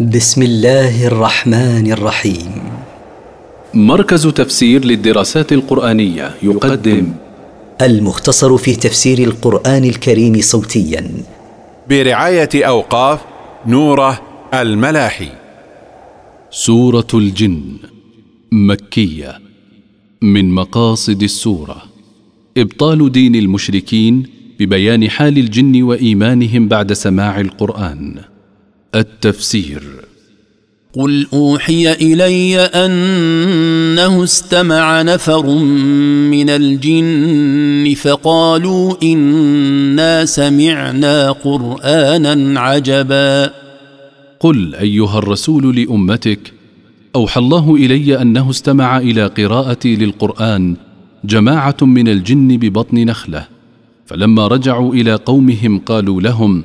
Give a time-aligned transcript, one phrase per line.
[0.00, 2.52] بسم الله الرحمن الرحيم.
[3.74, 7.12] مركز تفسير للدراسات القرآنية يقدم.
[7.82, 11.10] المختصر في تفسير القرآن الكريم صوتيا.
[11.90, 13.20] برعاية أوقاف
[13.66, 14.20] نوره
[14.54, 15.28] الملاحي.
[16.50, 17.62] سورة الجن
[18.52, 19.38] مكية
[20.22, 21.82] من مقاصد السورة.
[22.56, 24.26] إبطال دين المشركين
[24.60, 28.33] ببيان حال الجن وإيمانهم بعد سماع القرآن.
[28.94, 29.82] التفسير.
[30.92, 35.46] قل أوحي إلي أنه استمع نفر
[36.30, 43.50] من الجن فقالوا إنا سمعنا قرآنا عجبا.
[44.40, 46.52] قل أيها الرسول لأمتك
[47.16, 50.76] أوحى الله إلي أنه استمع إلى قراءتي للقرآن
[51.24, 53.46] جماعة من الجن ببطن نخلة
[54.06, 56.64] فلما رجعوا إلى قومهم قالوا لهم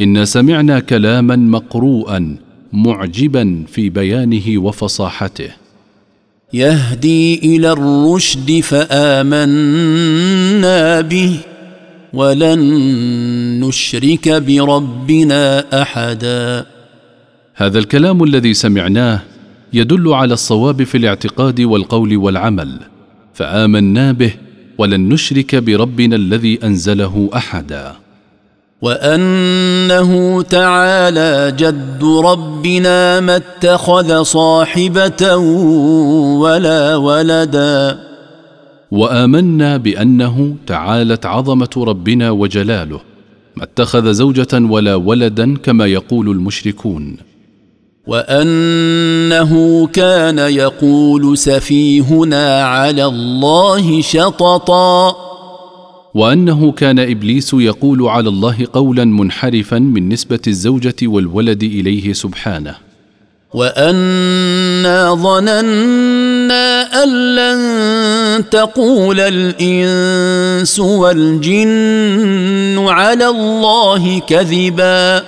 [0.00, 2.36] انا سمعنا كلاما مقروءا
[2.72, 5.50] معجبا في بيانه وفصاحته.
[6.52, 9.70] يهدي إلى الرشد فآمنا
[11.00, 11.38] به
[12.12, 12.60] ولن
[13.60, 16.66] نشرك بربنا أحدا.
[17.54, 19.22] هذا الكلام الذي سمعناه
[19.72, 22.80] يدل على الصواب في الاعتقاد والقول والعمل
[23.34, 24.34] فآمنا به
[24.78, 28.05] ولن نشرك بربنا الذي أنزله أحدا.
[28.86, 35.36] وأنه تعالى جد ربنا ما اتخذ صاحبة
[36.42, 37.98] ولا ولدا.
[38.90, 43.00] وآمنا بأنه تعالت عظمة ربنا وجلاله
[43.56, 47.16] ما اتخذ زوجة ولا ولدا كما يقول المشركون.
[48.06, 55.16] وأنه كان يقول سفيهنا على الله شططا.
[56.16, 62.74] وأنه كان إبليس يقول على الله قولا منحرفا من نسبة الزوجة والولد إليه سبحانه.
[63.54, 75.22] وأنا ظننا أن لن تقول الإنس والجن على الله كذبا.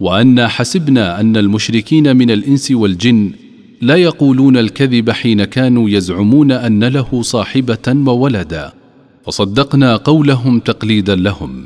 [0.00, 3.32] وأنا حسبنا أن المشركين من الإنس والجن
[3.80, 8.72] لا يقولون الكذب حين كانوا يزعمون أن له صاحبة وولدا.
[9.26, 11.64] فصدقنا قولهم تقليدا لهم.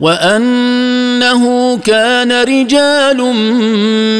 [0.00, 3.16] وأنه كان رجال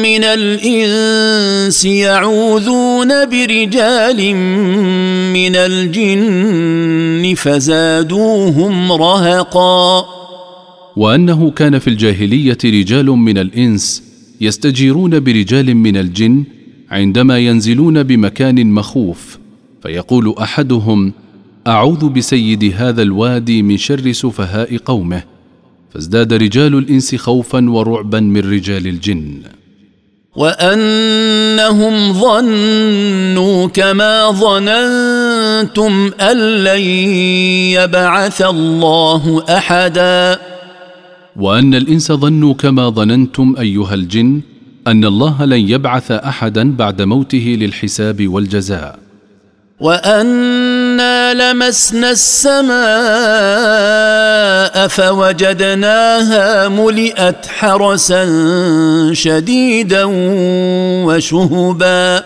[0.01, 4.35] من الإنس يعوذون برجال
[5.33, 10.05] من الجن فزادوهم رهقا.
[10.97, 14.03] وأنه كان في الجاهلية رجال من الإنس
[14.41, 16.43] يستجيرون برجال من الجن
[16.91, 19.37] عندما ينزلون بمكان مخوف
[19.83, 21.13] فيقول أحدهم
[21.67, 25.23] أعوذ بسيد هذا الوادي من شر سفهاء قومه.
[25.93, 29.41] فازداد رجال الإنس خوفا ورعبا من رجال الجن.
[30.35, 36.81] وأنهم ظنوا كما ظننتم أن لن
[37.79, 40.39] يبعث الله احدا.
[41.35, 44.41] وأن الإنس ظنوا كما ظننتم أيها الجن
[44.87, 48.99] أن الله لن يبعث احدا بعد موته للحساب والجزاء.
[50.97, 52.77] وانا لمسنا السماء
[54.87, 58.23] فوجدناها ملئت حرسا
[59.13, 60.03] شديدا
[61.05, 62.23] وشهبا.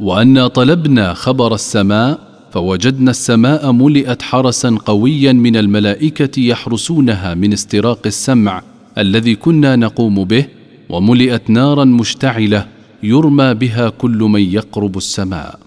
[0.00, 2.18] وأنا طلبنا خبر السماء
[2.52, 8.62] فوجدنا السماء ملئت حرسا قويا من الملائكة يحرسونها من استراق السمع
[8.98, 10.46] الذي كنا نقوم به
[10.88, 12.66] وملئت نارا مشتعلة
[13.02, 15.63] يرمى بها كل من يقرب السماء.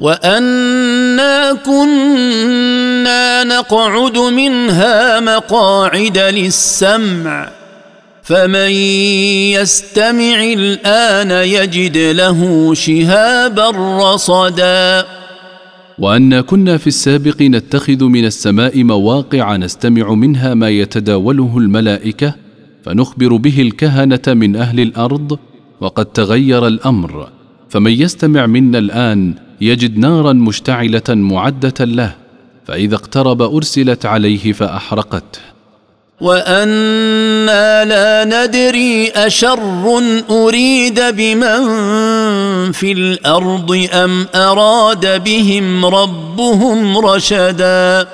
[0.00, 7.50] وانا كنا نقعد منها مقاعد للسمع
[8.22, 8.70] فمن
[9.60, 13.70] يستمع الان يجد له شهابا
[14.02, 15.06] رصدا
[15.98, 22.34] وانا كنا في السابق نتخذ من السماء مواقع نستمع منها ما يتداوله الملائكه
[22.84, 25.38] فنخبر به الكهنه من أهل الأرض
[25.80, 27.28] وقد تغير الامر
[27.68, 32.14] فمن يستمع منا الان يجد نارا مشتعلة معدة له
[32.66, 35.40] فإذا اقترب أرسلت عليه فاحرقته
[36.20, 39.60] وأنا لا ندري أشر
[40.30, 41.62] أريد بمن
[42.72, 48.06] في الأرض أم أراد بهم ربهم رشدا.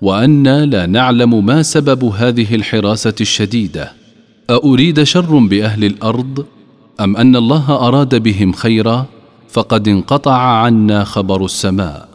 [0.00, 3.92] وأنا لا نعلم ما سبب هذه الحراسة الشديدة.
[4.50, 6.46] أأريد شر بأهل الأرض
[7.00, 9.06] أم أن الله أراد بهم خيرا؟
[9.52, 12.08] فقد انقطع عنا خبر السماء.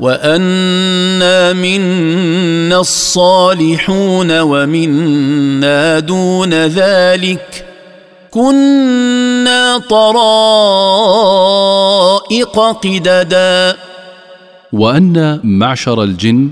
[0.00, 7.66] وأنا منا الصالحون ومنا دون ذلك.
[8.30, 10.20] كنا طرائق
[12.60, 13.76] قددا.
[14.72, 16.50] وأن معشر الجن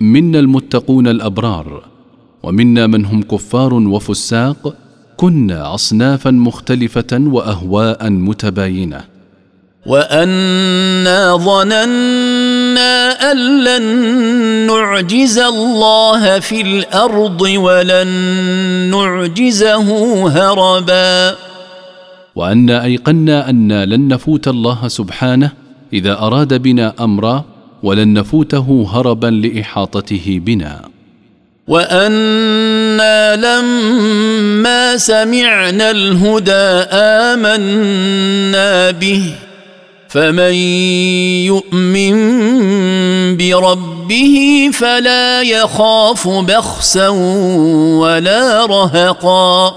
[0.00, 1.82] منا المتقون الأبرار
[2.42, 4.74] ومنا من هم كفار وفساق
[5.16, 9.13] كنا اصنافا مختلفة واهواء متباينة.
[9.86, 13.84] وانا ظننا ان لن
[14.66, 18.08] نعجز الله في الأرض ولن
[18.90, 19.88] نعجزه
[20.28, 21.36] هربا.
[22.34, 25.50] وانا ايقنا أنا لن نفوت الله سبحانه
[25.92, 27.44] اذا اراد بنا امرا
[27.82, 30.88] ولن نفوته هربا لاحاطته بنا.
[31.68, 39.34] وأنا لما سمعنا الهدى امنا به
[40.14, 40.54] فمن
[41.50, 42.14] يؤمن
[43.36, 44.36] بربه
[44.72, 47.08] فلا يخاف بخسا
[47.98, 49.74] ولا رهقا.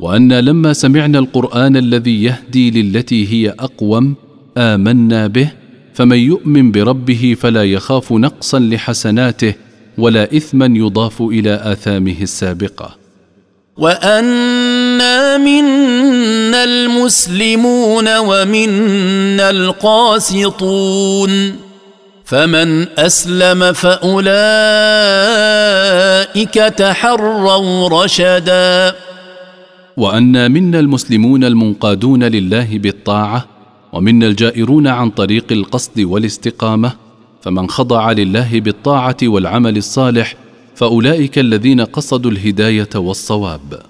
[0.00, 4.14] وأنا لما سمعنا القرآن الذي يهدي للتي هي أقوم
[4.56, 5.50] آمنا به
[5.94, 9.54] فمن يؤمن بربه فلا يخاف نقصا لحسناته
[9.98, 13.01] ولا إثما يضاف إلى آثامه السابقة.
[13.76, 21.30] وانا منا المسلمون ومنا القاسطون
[22.24, 24.24] فمن اسلم فاولئك
[26.54, 28.94] تحروا رشدا
[29.96, 33.46] وانا منا المسلمون المنقادون لله بالطاعه
[33.92, 36.92] ومنا الجائرون عن طريق القصد والاستقامه
[37.42, 40.34] فمن خضع لله بالطاعه والعمل الصالح
[40.74, 43.82] فأولئك الذين قصدوا الهداية والصواب.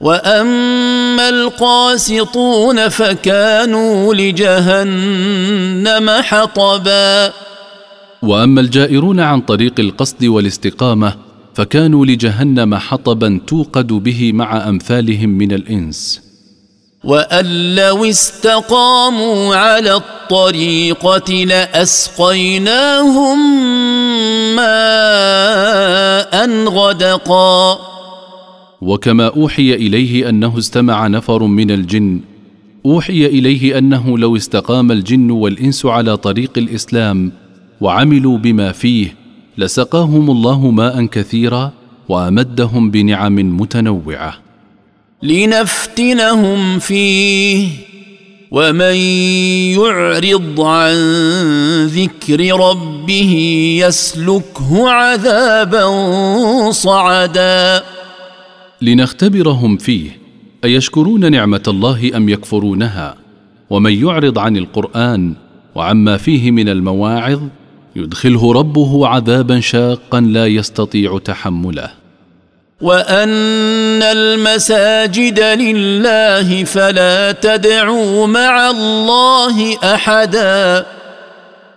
[0.00, 7.32] وأما القاسطون فكانوا لجهنم حطبا.
[8.22, 11.14] وأما الجائرون عن طريق القصد والاستقامة
[11.54, 16.20] فكانوا لجهنم حطبا توقد به مع أمثالهم من الإنس.
[17.04, 23.38] وأن لو استقاموا على الطريقة لأسقيناهم
[24.56, 25.89] ماء
[26.46, 27.78] غدقا.
[28.80, 32.20] وكما أوحي إليه أنه استمع نفر من الجن
[32.86, 37.32] أوحي إليه أنه لو استقام الجن والإنس على طريق الإسلام
[37.80, 39.14] وعملوا بما فيه
[39.58, 41.72] لسقاهم الله ماء كثيرا
[42.08, 44.34] وأمدهم بنعم متنوعة.
[45.22, 47.89] لنفتنهم فيه.
[48.50, 48.94] ومن
[49.78, 50.94] يعرض عن
[51.86, 53.32] ذكر ربه
[53.86, 55.84] يسلكه عذابا
[56.70, 57.82] صعدا.
[58.82, 60.18] لنختبرهم فيه
[60.64, 63.16] أيشكرون نعمة الله أم يكفرونها؟
[63.70, 65.34] ومن يعرض عن القرآن
[65.74, 67.40] وعما فيه من المواعظ
[67.96, 71.99] يدخله ربه عذابا شاقا لا يستطيع تحمله.
[72.80, 80.86] وان المساجد لله فلا تدعوا مع الله احدا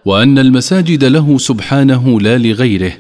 [0.05, 2.94] وان المساجد له سبحانه لا لغيره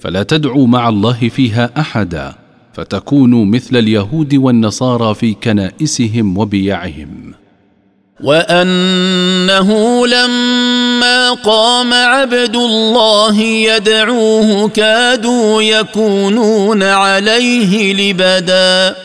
[0.00, 2.34] فلا تدعوا مع الله فيها احدا
[2.72, 7.34] فتكونوا مثل اليهود والنصارى في كنائسهم وبيعهم.
[8.20, 10.79] وانه لما
[11.34, 18.96] قام عبد الله يدعوه كادوا يكونون عليه لبدا.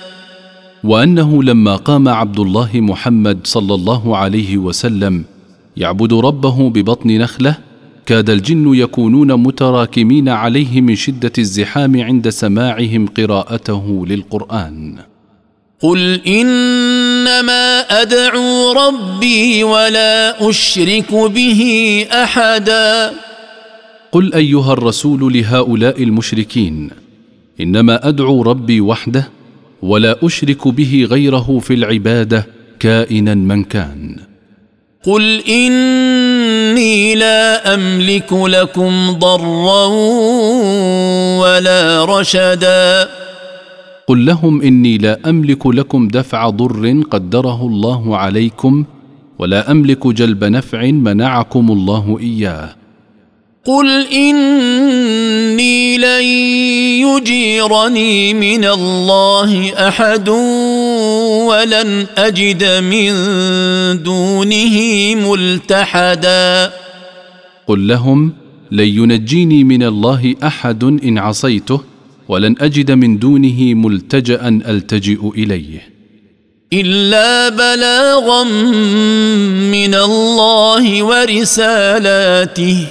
[0.84, 5.24] وأنه لما قام عبد الله محمد صلى الله عليه وسلم
[5.78, 7.56] يعبد ربه ببطن نخلة
[8.06, 14.96] كاد الجن يكونون متراكمين عليه من شدة الزحام عند سماعهم قراءته للقرآن.
[15.82, 21.62] قل انما ادعو ربي ولا اشرك به
[22.12, 23.14] احدا
[24.12, 26.90] قل ايها الرسول لهؤلاء المشركين
[27.62, 29.30] انما ادعو ربي وحده
[29.82, 32.48] ولا اشرك به غيره في العباده
[32.80, 34.16] كائنا من كان.
[35.06, 39.86] قل اني لا املك لكم ضرا
[41.40, 43.10] ولا رشدا
[44.08, 48.84] قل لهم إني لا أملك لكم دفع ضر قدره الله عليكم
[49.40, 52.76] ولا أملك جلب نفع منعكم الله إياه.
[53.66, 56.24] قل إني لن
[57.02, 60.30] يجيرني من الله أحد
[61.50, 63.14] ولن أجد من
[64.04, 64.78] دونه
[65.16, 66.72] ملتحدا.
[67.68, 68.34] قل لهم
[68.72, 71.95] لن ينجيني من الله أحد إن عصيته
[72.28, 75.90] ولن أجد من دونه ملتجا ألتجئ إليه.
[76.74, 78.44] إلا بلاغا
[79.74, 82.88] من الله ورسالاته.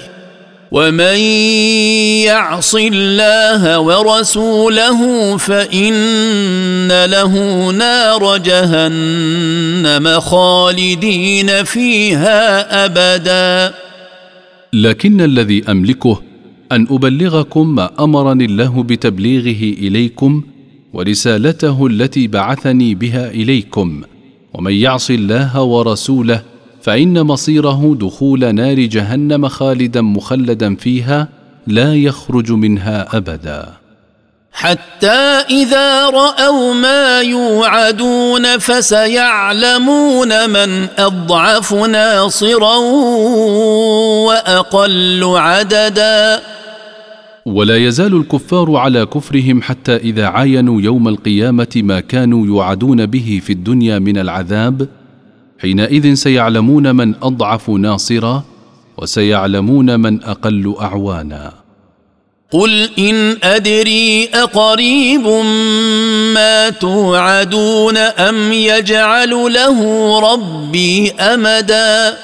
[0.73, 1.19] ومن
[2.25, 5.95] يعص الله ورسوله فإن
[6.85, 13.75] ان له نار جهنم خالدين فيها ابدا.
[14.73, 16.23] لكن الذي أملكه
[16.75, 20.43] أن أبلغكم ما أمرني الله بتبليغه إليكم
[20.93, 24.03] ورسالته التي بعثني بها إليكم.
[24.55, 26.43] ومن يعص الله ورسوله
[26.83, 31.29] فإن مصيره دخول نار جهنم خالدا مخلدا فيها
[31.67, 33.73] لا يخرج منها أبدا.
[34.53, 42.77] حتى إذا رأوا ما يوعدون فسيعلمون من أضعف ناصرا
[44.27, 46.54] وأقل عددا.
[47.47, 53.53] ولا يزال الكفار على كفرهم حتى إذا عاينوا يوم القيامة ما كانوا يوعدون به في
[53.53, 54.89] الدنيا من العذاب
[55.59, 58.45] حينئذ سيعلمون من أضعف ناصرا
[58.99, 61.53] وسيعلمون من أقل أعوانا.
[62.51, 65.27] قل إن أدري أقريب
[66.35, 69.81] ما توعدون أم يجعل له
[70.33, 72.17] ربي أمدا؟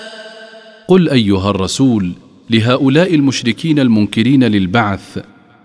[0.89, 2.13] قل أيها الرسول
[2.51, 5.19] لهؤلاء المشركين المنكرين للبعث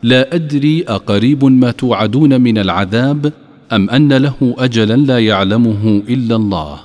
[0.04, 3.34] لا أدري أقريب ما توعدون من العذاب
[3.74, 6.80] أم أن له اجلا لا يعلمه إلا الله.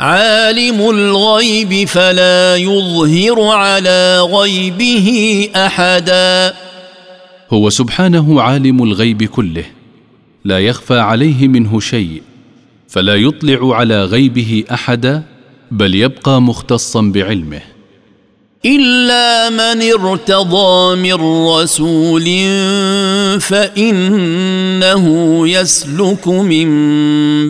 [0.00, 5.08] عالم الغيب فلا يظهر على غيبه
[5.56, 6.54] أحدا.
[7.50, 9.64] هو سبحانه عالم الغيب كله
[10.44, 12.22] لا يخفى عليه منه شيء
[12.88, 15.22] فلا يطلع على غيبه أحدا
[15.70, 17.77] بل يبقى مختصا بعلمه.
[18.66, 21.14] إلا من ارتضى من
[21.46, 22.24] رسول
[23.40, 25.06] فإنه
[25.48, 26.68] يسلك من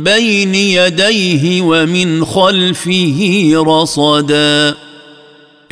[0.05, 4.75] بين يديه ومن خلفه رصدا.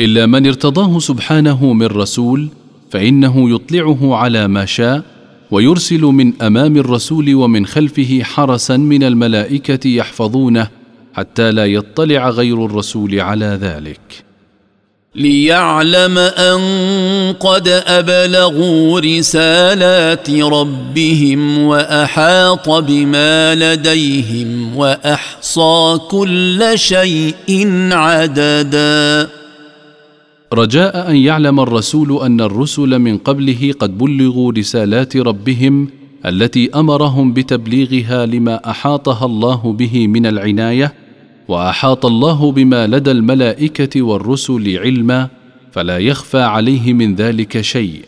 [0.00, 2.48] إلا من ارتضاه سبحانه من رسول
[2.90, 5.02] فإنه يطلعه على ما شاء
[5.50, 10.68] ويرسل من أمام الرسول ومن خلفه حرسا من الملائكة يحفظونه
[11.14, 14.25] حتى لا يطلع غير الرسول على ذلك.
[15.16, 16.60] ليعلم أن
[17.40, 29.28] قد أبلغوا رسالات ربهم وأحاط بما لديهم وأحصى كل شيء عددا.
[30.52, 35.88] رجاء أن يعلم الرسول أن الرسل من قبله قد بلغوا رسالات ربهم
[36.26, 41.05] التي أمرهم بتبليغها لما أحاطها الله به من العناية
[41.48, 45.28] وأحاط الله بما لدى الملائكة والرسل علما
[45.72, 48.04] فلا يخفى عليه من ذلك شيء.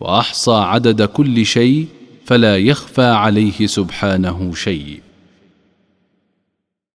[0.00, 1.86] وأحصى عدد كل شيء
[2.26, 5.00] فلا يخفى عليه سبحانه شيء.